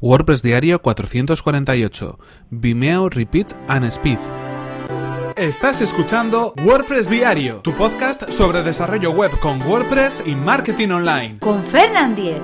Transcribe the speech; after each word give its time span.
WordPress 0.00 0.42
Diario 0.42 0.80
448. 0.80 2.18
Vimeo 2.50 3.10
Repeat 3.10 3.52
and 3.68 3.84
Speed. 3.84 4.18
Estás 5.36 5.82
escuchando 5.82 6.54
WordPress 6.64 7.10
Diario, 7.10 7.56
tu 7.56 7.72
podcast 7.72 8.30
sobre 8.30 8.62
desarrollo 8.62 9.10
web 9.10 9.30
con 9.40 9.60
WordPress 9.62 10.22
y 10.26 10.34
marketing 10.34 10.88
online. 10.88 11.38
Con 11.40 11.62
Fernand 11.62 12.16
Diez. 12.16 12.40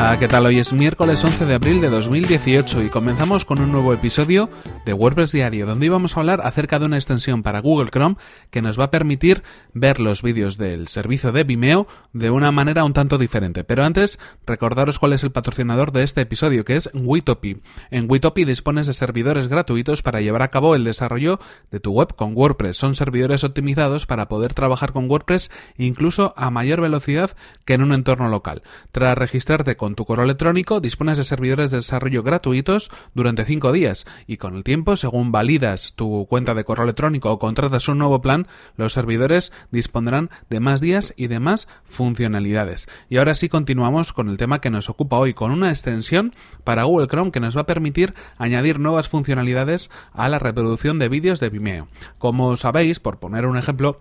Hola, 0.00 0.16
¿qué 0.16 0.28
tal? 0.28 0.46
Hoy 0.46 0.60
es 0.60 0.72
miércoles 0.72 1.24
11 1.24 1.44
de 1.44 1.54
abril 1.54 1.80
de 1.80 1.88
2018 1.88 2.84
y 2.84 2.88
comenzamos 2.88 3.44
con 3.44 3.60
un 3.60 3.72
nuevo 3.72 3.92
episodio 3.92 4.48
de 4.86 4.92
WordPress 4.92 5.32
Diario, 5.32 5.66
donde 5.66 5.86
íbamos 5.86 6.16
a 6.16 6.20
hablar 6.20 6.40
acerca 6.44 6.78
de 6.78 6.84
una 6.84 6.96
extensión 6.96 7.42
para 7.42 7.58
Google 7.58 7.90
Chrome 7.90 8.14
que 8.50 8.62
nos 8.62 8.78
va 8.78 8.84
a 8.84 8.90
permitir 8.92 9.42
ver 9.74 9.98
los 9.98 10.22
vídeos 10.22 10.56
del 10.56 10.86
servicio 10.86 11.32
de 11.32 11.42
Vimeo 11.42 11.88
de 12.12 12.30
una 12.30 12.52
manera 12.52 12.84
un 12.84 12.92
tanto 12.92 13.18
diferente. 13.18 13.64
Pero 13.64 13.84
antes, 13.84 14.20
recordaros 14.46 15.00
cuál 15.00 15.14
es 15.14 15.24
el 15.24 15.32
patrocinador 15.32 15.90
de 15.90 16.04
este 16.04 16.20
episodio, 16.20 16.64
que 16.64 16.76
es 16.76 16.90
Witopi. 16.94 17.60
En 17.90 18.08
Witopi 18.08 18.44
dispones 18.44 18.86
de 18.86 18.92
servidores 18.92 19.48
gratuitos 19.48 20.02
para 20.02 20.20
llevar 20.20 20.42
a 20.42 20.52
cabo 20.52 20.76
el 20.76 20.84
desarrollo 20.84 21.40
de 21.72 21.80
tu 21.80 21.90
web 21.90 22.14
con 22.14 22.36
WordPress. 22.36 22.76
Son 22.76 22.94
servidores 22.94 23.42
optimizados 23.42 24.06
para 24.06 24.28
poder 24.28 24.54
trabajar 24.54 24.92
con 24.92 25.10
WordPress 25.10 25.50
incluso 25.76 26.34
a 26.36 26.52
mayor 26.52 26.80
velocidad 26.80 27.32
que 27.64 27.74
en 27.74 27.82
un 27.82 27.92
entorno 27.92 28.28
local. 28.28 28.62
Tras 28.92 29.18
registrarte 29.18 29.76
con 29.76 29.87
tu 29.94 30.04
correo 30.04 30.24
electrónico 30.24 30.80
dispones 30.80 31.18
de 31.18 31.24
servidores 31.24 31.70
de 31.70 31.78
desarrollo 31.78 32.22
gratuitos 32.22 32.90
durante 33.14 33.44
5 33.44 33.72
días 33.72 34.06
y 34.26 34.36
con 34.36 34.56
el 34.56 34.64
tiempo, 34.64 34.96
según 34.96 35.32
validas 35.32 35.94
tu 35.94 36.26
cuenta 36.28 36.54
de 36.54 36.64
correo 36.64 36.84
electrónico 36.84 37.30
o 37.30 37.38
contratas 37.38 37.88
un 37.88 37.98
nuevo 37.98 38.20
plan, 38.20 38.46
los 38.76 38.92
servidores 38.92 39.52
dispondrán 39.70 40.28
de 40.50 40.60
más 40.60 40.80
días 40.80 41.14
y 41.16 41.26
de 41.26 41.40
más 41.40 41.68
funcionalidades. 41.84 42.88
Y 43.08 43.18
ahora 43.18 43.34
sí 43.34 43.48
continuamos 43.48 44.12
con 44.12 44.28
el 44.28 44.36
tema 44.36 44.60
que 44.60 44.70
nos 44.70 44.88
ocupa 44.88 45.18
hoy, 45.18 45.34
con 45.34 45.50
una 45.50 45.70
extensión 45.70 46.34
para 46.64 46.84
Google 46.84 47.08
Chrome 47.08 47.32
que 47.32 47.40
nos 47.40 47.56
va 47.56 47.62
a 47.62 47.66
permitir 47.66 48.14
añadir 48.36 48.78
nuevas 48.80 49.08
funcionalidades 49.08 49.90
a 50.12 50.28
la 50.28 50.38
reproducción 50.38 50.98
de 50.98 51.08
vídeos 51.08 51.40
de 51.40 51.50
Vimeo. 51.50 51.88
Como 52.18 52.56
sabéis, 52.56 53.00
por 53.00 53.18
poner 53.18 53.46
un 53.46 53.56
ejemplo, 53.56 54.00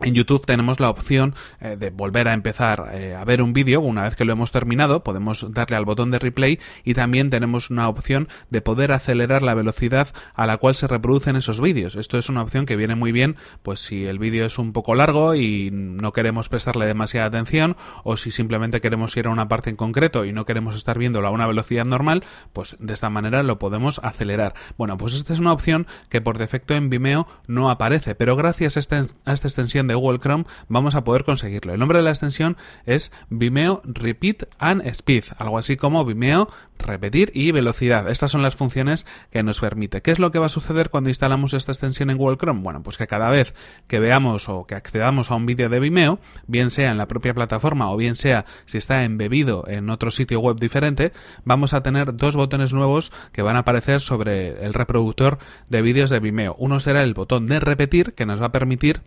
en 0.00 0.14
YouTube 0.14 0.46
tenemos 0.46 0.80
la 0.80 0.90
opción 0.90 1.34
eh, 1.60 1.76
de 1.78 1.90
volver 1.90 2.28
a 2.28 2.32
empezar 2.32 2.90
eh, 2.92 3.14
a 3.14 3.24
ver 3.24 3.42
un 3.42 3.52
vídeo. 3.52 3.80
Una 3.80 4.04
vez 4.04 4.16
que 4.16 4.24
lo 4.24 4.32
hemos 4.32 4.52
terminado, 4.52 5.02
podemos 5.02 5.46
darle 5.52 5.76
al 5.76 5.84
botón 5.84 6.10
de 6.10 6.18
replay 6.18 6.60
y 6.84 6.94
también 6.94 7.30
tenemos 7.30 7.70
una 7.70 7.88
opción 7.88 8.28
de 8.50 8.60
poder 8.60 8.92
acelerar 8.92 9.42
la 9.42 9.54
velocidad 9.54 10.08
a 10.34 10.46
la 10.46 10.56
cual 10.58 10.74
se 10.74 10.86
reproducen 10.86 11.36
esos 11.36 11.60
vídeos. 11.60 11.96
Esto 11.96 12.18
es 12.18 12.28
una 12.28 12.42
opción 12.42 12.66
que 12.66 12.76
viene 12.76 12.94
muy 12.94 13.12
bien, 13.12 13.36
pues 13.62 13.80
si 13.80 14.06
el 14.06 14.18
vídeo 14.18 14.46
es 14.46 14.58
un 14.58 14.72
poco 14.72 14.94
largo 14.94 15.34
y 15.34 15.70
no 15.72 16.12
queremos 16.12 16.48
prestarle 16.48 16.86
demasiada 16.86 17.26
atención, 17.26 17.76
o 18.04 18.16
si 18.16 18.30
simplemente 18.30 18.80
queremos 18.80 19.16
ir 19.16 19.26
a 19.26 19.30
una 19.30 19.48
parte 19.48 19.70
en 19.70 19.76
concreto 19.76 20.24
y 20.24 20.32
no 20.32 20.44
queremos 20.44 20.76
estar 20.76 20.98
viéndolo 20.98 21.28
a 21.28 21.32
una 21.32 21.46
velocidad 21.46 21.84
normal, 21.84 22.24
pues 22.52 22.76
de 22.78 22.94
esta 22.94 23.10
manera 23.10 23.42
lo 23.42 23.58
podemos 23.58 24.00
acelerar. 24.04 24.54
Bueno, 24.76 24.96
pues 24.96 25.14
esta 25.14 25.32
es 25.32 25.40
una 25.40 25.52
opción 25.52 25.86
que 26.08 26.20
por 26.20 26.38
defecto 26.38 26.74
en 26.74 26.88
Vimeo 26.88 27.26
no 27.48 27.70
aparece, 27.70 28.14
pero 28.14 28.36
gracias 28.36 28.76
a 28.76 28.80
esta, 28.80 29.04
a 29.24 29.32
esta 29.32 29.48
extensión 29.48 29.87
de 29.88 29.94
Google 29.94 30.18
Chrome 30.18 30.44
vamos 30.68 30.94
a 30.94 31.04
poder 31.04 31.24
conseguirlo. 31.24 31.72
El 31.72 31.80
nombre 31.80 31.98
de 31.98 32.04
la 32.04 32.10
extensión 32.10 32.56
es 32.86 33.10
Vimeo 33.30 33.82
Repeat 33.84 34.44
and 34.58 34.86
Speed, 34.86 35.24
algo 35.38 35.58
así 35.58 35.76
como 35.76 36.04
Vimeo 36.04 36.48
repetir 36.78 37.30
y 37.34 37.50
velocidad. 37.50 38.08
Estas 38.08 38.30
son 38.30 38.42
las 38.42 38.56
funciones 38.56 39.06
que 39.30 39.42
nos 39.42 39.60
permite. 39.60 40.02
¿Qué 40.02 40.10
es 40.10 40.18
lo 40.18 40.30
que 40.30 40.38
va 40.38 40.46
a 40.46 40.50
suceder 40.50 40.90
cuando 40.90 41.10
instalamos 41.10 41.54
esta 41.54 41.72
extensión 41.72 42.10
en 42.10 42.18
Google 42.18 42.36
Chrome? 42.36 42.62
Bueno, 42.62 42.82
pues 42.82 42.96
que 42.96 43.06
cada 43.06 43.30
vez 43.30 43.54
que 43.86 43.98
veamos 43.98 44.48
o 44.48 44.66
que 44.66 44.74
accedamos 44.74 45.30
a 45.30 45.34
un 45.34 45.46
vídeo 45.46 45.68
de 45.68 45.80
Vimeo, 45.80 46.20
bien 46.46 46.70
sea 46.70 46.90
en 46.90 46.98
la 46.98 47.06
propia 47.06 47.34
plataforma 47.34 47.90
o 47.90 47.96
bien 47.96 48.16
sea 48.16 48.44
si 48.64 48.78
está 48.78 49.04
embebido 49.04 49.64
en 49.66 49.90
otro 49.90 50.10
sitio 50.10 50.40
web 50.40 50.58
diferente, 50.58 51.12
vamos 51.44 51.74
a 51.74 51.82
tener 51.82 52.16
dos 52.16 52.36
botones 52.36 52.72
nuevos 52.72 53.12
que 53.32 53.42
van 53.42 53.56
a 53.56 53.60
aparecer 53.60 54.00
sobre 54.00 54.64
el 54.64 54.74
reproductor 54.74 55.38
de 55.68 55.82
vídeos 55.82 56.10
de 56.10 56.20
Vimeo. 56.20 56.54
Uno 56.58 56.80
será 56.80 57.02
el 57.02 57.14
botón 57.14 57.46
de 57.46 57.60
repetir 57.60 58.14
que 58.14 58.26
nos 58.26 58.40
va 58.40 58.46
a 58.46 58.52
permitir 58.52 59.02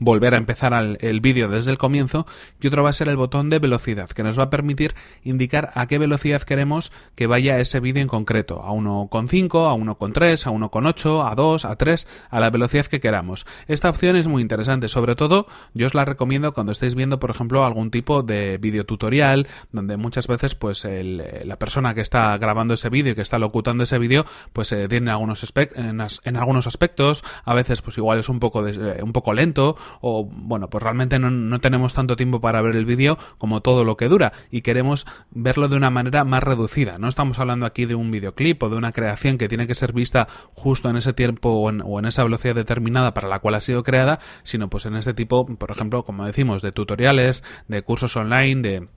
volver 0.00 0.34
a 0.34 0.38
empezar 0.38 0.72
el 1.00 1.20
vídeo 1.20 1.48
desde 1.48 1.70
el 1.70 1.78
comienzo 1.78 2.26
y 2.60 2.66
otro 2.66 2.82
va 2.82 2.90
a 2.90 2.94
ser 2.94 3.08
el 3.08 3.16
botón 3.16 3.50
de 3.50 3.58
velocidad 3.58 4.08
que 4.08 4.22
nos 4.22 4.38
va 4.38 4.44
a 4.44 4.50
permitir 4.50 4.94
indicar 5.22 5.70
a 5.74 5.86
qué 5.86 5.98
velocidad 5.98 6.42
queremos 6.42 6.90
que 7.14 7.26
vaya 7.26 7.60
ese 7.60 7.80
vídeo 7.80 8.02
en 8.02 8.08
concreto 8.08 8.62
a 8.64 8.72
1.5 8.72 9.70
a 9.70 9.74
1.3 9.74 10.46
a 10.46 10.50
1.8 10.50 11.30
a 11.30 11.34
2 11.34 11.64
a 11.66 11.76
3 11.76 12.08
a 12.30 12.40
la 12.40 12.50
velocidad 12.50 12.86
que 12.86 13.00
queramos. 13.00 13.46
Esta 13.68 13.90
opción 13.90 14.16
es 14.16 14.26
muy 14.26 14.42
interesante 14.42 14.88
sobre 14.88 15.16
todo 15.16 15.46
yo 15.74 15.86
os 15.86 15.94
la 15.94 16.04
recomiendo 16.04 16.52
cuando 16.52 16.72
estéis 16.72 16.94
viendo 16.94 17.20
por 17.20 17.30
ejemplo 17.30 17.64
algún 17.64 17.90
tipo 17.90 18.22
de 18.22 18.58
vídeo 18.58 18.86
tutorial 18.86 19.46
donde 19.70 19.96
muchas 19.98 20.26
veces 20.26 20.54
pues 20.54 20.84
la 20.84 21.58
persona 21.58 21.94
que 21.94 22.00
está 22.00 22.36
grabando 22.38 22.74
ese 22.74 22.88
vídeo 22.88 23.14
que 23.14 23.22
está 23.22 23.38
locutando 23.38 23.84
ese 23.84 23.98
vídeo 23.98 24.24
pues 24.52 24.72
eh, 24.72 24.88
tiene 24.88 25.10
algunos 25.10 25.44
en, 25.56 26.00
en, 26.24 26.36
algunos 26.36 26.66
aspectos 26.66 27.22
a 27.44 27.54
veces 27.54 27.82
pues 27.82 27.98
igual 27.98 28.18
es 28.18 28.28
un 28.28 28.40
poco 28.40 28.62
de, 28.62 29.02
un 29.02 29.12
poco 29.12 29.34
lento 29.34 29.76
o 30.00 30.24
bueno, 30.24 30.68
pues 30.68 30.82
realmente 30.82 31.18
no, 31.18 31.60
tenemos 31.60 31.94
tanto 31.94 32.16
tiempo 32.16 32.40
para 32.40 32.62
ver 32.62 32.76
el 32.76 32.84
vídeo 32.84 33.18
como 33.38 33.60
todo 33.60 33.84
lo 33.84 33.96
que 33.96 34.08
dura 34.08 34.32
y 34.50 34.62
queremos 34.62 35.06
verlo 35.30 35.68
de 35.68 35.76
una 35.76 35.90
manera 35.90 36.24
más 36.24 36.42
reducida. 36.42 36.98
No 36.98 37.08
estamos 37.08 37.38
hablando 37.38 37.66
aquí 37.66 37.86
de 37.86 37.94
un 37.94 38.10
videoclip 38.10 38.62
o 38.62 38.68
de 38.68 38.76
una 38.76 38.92
creación 38.92 39.38
que 39.38 39.48
tiene 39.48 39.66
que 39.66 39.74
ser 39.74 39.92
vista 39.92 40.28
justo 40.54 40.88
en 40.90 40.96
ese 40.96 41.12
tiempo 41.12 41.50
o 41.50 41.70
en, 41.70 41.82
o 41.84 41.98
en 41.98 42.06
esa 42.06 42.24
velocidad 42.24 42.54
determinada 42.54 43.14
para 43.14 43.28
la 43.28 43.38
cual 43.40 43.54
ha 43.54 43.60
sido 43.60 43.82
creada, 43.82 44.20
sino 44.42 44.68
pues 44.68 44.86
en 44.86 44.96
este 44.96 45.14
tipo, 45.14 45.46
por 45.46 45.70
ejemplo, 45.70 46.04
como 46.04 46.26
decimos, 46.26 46.62
de 46.62 46.72
tutoriales, 46.72 47.44
de 47.68 47.82
cursos 47.82 48.16
online, 48.16 48.62
de 48.62 48.88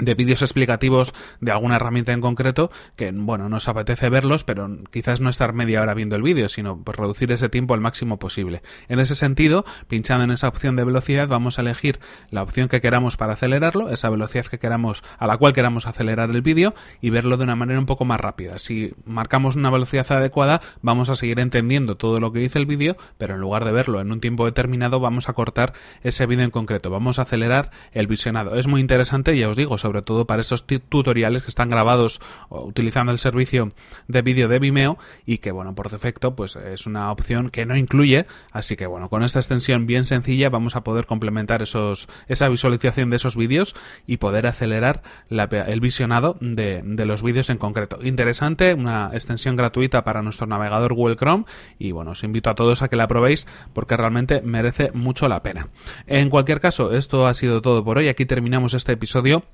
de 0.00 0.14
vídeos 0.14 0.42
explicativos 0.42 1.14
de 1.40 1.52
alguna 1.52 1.76
herramienta 1.76 2.12
en 2.12 2.20
concreto 2.20 2.70
que 2.96 3.10
bueno 3.12 3.48
nos 3.48 3.68
apetece 3.68 4.08
verlos 4.08 4.44
pero 4.44 4.68
quizás 4.90 5.20
no 5.20 5.30
estar 5.30 5.52
media 5.52 5.82
hora 5.82 5.94
viendo 5.94 6.16
el 6.16 6.22
vídeo 6.22 6.48
sino 6.48 6.82
pues, 6.82 6.96
reducir 6.96 7.32
ese 7.32 7.48
tiempo 7.48 7.74
al 7.74 7.80
máximo 7.80 8.18
posible. 8.18 8.62
En 8.88 9.00
ese 9.00 9.14
sentido 9.14 9.64
pinchando 9.88 10.24
en 10.24 10.30
esa 10.30 10.48
opción 10.48 10.76
de 10.76 10.84
velocidad 10.84 11.28
vamos 11.28 11.58
a 11.58 11.62
elegir 11.62 12.00
la 12.30 12.42
opción 12.42 12.68
que 12.68 12.80
queramos 12.80 13.16
para 13.16 13.34
acelerarlo 13.34 13.90
esa 13.90 14.10
velocidad 14.10 14.46
que 14.46 14.58
queramos 14.58 15.02
a 15.18 15.26
la 15.26 15.36
cual 15.36 15.52
queramos 15.52 15.86
acelerar 15.86 16.30
el 16.30 16.42
vídeo 16.42 16.74
y 17.00 17.10
verlo 17.10 17.36
de 17.36 17.44
una 17.44 17.56
manera 17.56 17.78
un 17.78 17.86
poco 17.86 18.04
más 18.04 18.20
rápida. 18.20 18.58
Si 18.58 18.92
marcamos 19.04 19.56
una 19.56 19.70
velocidad 19.70 20.10
adecuada 20.12 20.60
vamos 20.82 21.10
a 21.10 21.14
seguir 21.14 21.40
entendiendo 21.40 21.96
todo 21.96 22.20
lo 22.20 22.32
que 22.32 22.40
dice 22.40 22.58
el 22.58 22.66
vídeo 22.66 22.96
pero 23.18 23.34
en 23.34 23.40
lugar 23.40 23.64
de 23.64 23.72
verlo 23.72 24.00
en 24.00 24.12
un 24.12 24.20
tiempo 24.20 24.44
determinado 24.46 25.00
vamos 25.00 25.28
a 25.28 25.32
cortar 25.32 25.72
ese 26.02 26.26
vídeo 26.26 26.44
en 26.44 26.50
concreto. 26.50 26.90
Vamos 26.90 27.18
a 27.18 27.22
acelerar 27.22 27.70
el 27.92 28.06
visionado. 28.06 28.56
Es 28.56 28.66
muy 28.66 28.80
interesante 28.80 29.36
ya 29.36 29.48
os 29.48 29.56
digo 29.56 29.78
sobre 29.78 29.89
todo 30.02 30.26
para 30.26 30.40
esos 30.40 30.66
tutoriales 30.66 31.42
que 31.42 31.48
están 31.48 31.68
grabados 31.68 32.20
utilizando 32.48 33.12
el 33.12 33.18
servicio 33.18 33.72
de 34.08 34.22
vídeo 34.22 34.48
de 34.48 34.58
Vimeo 34.58 34.98
y 35.26 35.38
que 35.38 35.50
bueno, 35.52 35.74
por 35.74 35.90
defecto 35.90 36.34
pues 36.34 36.56
es 36.56 36.86
una 36.86 37.10
opción 37.12 37.50
que 37.50 37.66
no 37.66 37.76
incluye, 37.76 38.26
así 38.52 38.76
que 38.76 38.86
bueno, 38.86 39.08
con 39.08 39.22
esta 39.22 39.38
extensión 39.38 39.86
bien 39.86 40.04
sencilla 40.04 40.50
vamos 40.50 40.76
a 40.76 40.84
poder 40.84 41.06
complementar 41.06 41.62
esos 41.62 42.08
esa 42.28 42.48
visualización 42.48 43.10
de 43.10 43.16
esos 43.16 43.36
vídeos 43.36 43.74
y 44.06 44.18
poder 44.18 44.46
acelerar 44.46 45.02
el 45.28 45.80
visionado 45.80 46.36
de, 46.40 46.82
de 46.84 47.04
los 47.04 47.22
vídeos 47.22 47.50
en 47.50 47.58
concreto. 47.58 47.98
Interesante, 48.02 48.74
una 48.74 49.10
extensión 49.12 49.56
gratuita 49.56 50.04
para 50.04 50.22
nuestro 50.22 50.46
navegador 50.46 50.94
Google 50.94 51.16
Chrome 51.16 51.44
y 51.78 51.92
bueno, 51.92 52.12
os 52.12 52.24
invito 52.24 52.50
a 52.50 52.54
todos 52.54 52.82
a 52.82 52.88
que 52.88 52.96
la 52.96 53.08
probéis 53.08 53.46
porque 53.72 53.96
realmente 53.96 54.42
merece 54.42 54.90
mucho 54.92 55.28
la 55.28 55.42
pena. 55.42 55.68
En 56.06 56.30
cualquier 56.30 56.60
caso, 56.60 56.92
esto 56.92 57.26
ha 57.26 57.34
sido 57.34 57.62
todo 57.62 57.84
por 57.84 57.98
hoy. 57.98 58.08
Aquí 58.08 58.26
terminamos 58.26 58.74
este 58.74 58.92
episodio 58.92 59.44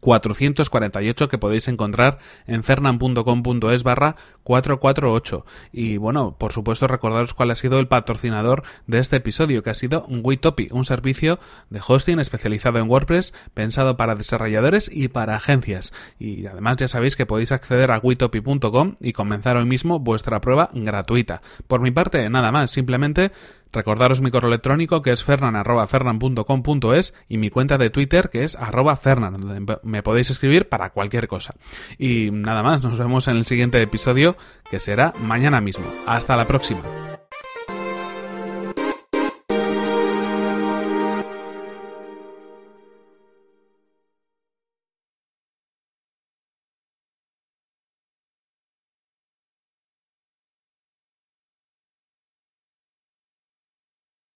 448 0.00 1.28
que 1.28 1.38
podéis 1.38 1.68
encontrar 1.68 2.18
en 2.46 2.64
fernan.com.es 2.64 3.82
barra 3.84 4.16
448. 4.42 5.46
Y 5.70 5.96
bueno, 5.96 6.36
por 6.38 6.52
supuesto 6.52 6.88
recordaros 6.88 7.34
cuál 7.34 7.52
ha 7.52 7.54
sido 7.54 7.78
el 7.78 7.86
patrocinador 7.86 8.64
de 8.88 8.98
este 8.98 9.16
episodio, 9.16 9.62
que 9.62 9.70
ha 9.70 9.74
sido 9.74 10.04
Witopi, 10.08 10.68
un 10.72 10.84
servicio 10.84 11.38
de 11.70 11.80
hosting 11.86 12.18
especializado 12.18 12.80
en 12.80 12.90
WordPress, 12.90 13.32
pensado 13.54 13.96
para 13.96 14.16
desarrolladores 14.16 14.90
y 14.92 15.06
para 15.06 15.36
agencias. 15.36 15.92
Y 16.18 16.46
además 16.46 16.78
ya 16.78 16.88
sabéis 16.88 17.14
que 17.14 17.26
podéis 17.26 17.52
acceder 17.52 17.92
a 17.92 17.98
witopi.com 17.98 18.96
y 19.00 19.12
comenzar 19.12 19.56
hoy 19.56 19.66
mismo 19.66 20.00
vuestra 20.00 20.40
prueba 20.40 20.70
gratuita. 20.74 21.42
Por 21.68 21.80
mi 21.80 21.92
parte, 21.92 22.28
nada 22.28 22.50
más, 22.50 22.72
simplemente 22.72 23.30
Recordaros 23.72 24.20
mi 24.20 24.30
correo 24.30 24.48
electrónico 24.48 25.02
que 25.02 25.12
es 25.12 25.24
fernan.fernan.com.es 25.24 27.14
y 27.28 27.38
mi 27.38 27.50
cuenta 27.50 27.78
de 27.78 27.90
Twitter 27.90 28.30
que 28.30 28.44
es 28.44 28.56
arroba 28.56 28.96
fernan, 28.96 29.40
donde 29.40 29.78
me 29.82 30.02
podéis 30.02 30.30
escribir 30.30 30.68
para 30.68 30.90
cualquier 30.90 31.28
cosa. 31.28 31.54
Y 31.98 32.30
nada 32.30 32.62
más, 32.62 32.82
nos 32.82 32.98
vemos 32.98 33.28
en 33.28 33.36
el 33.36 33.44
siguiente 33.44 33.80
episodio 33.80 34.36
que 34.70 34.80
será 34.80 35.12
mañana 35.22 35.60
mismo. 35.60 35.86
Hasta 36.06 36.36
la 36.36 36.46
próxima. 36.46 37.01